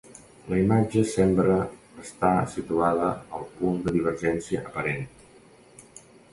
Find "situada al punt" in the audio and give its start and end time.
2.55-3.79